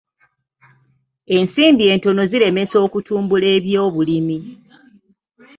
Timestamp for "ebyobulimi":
3.57-4.37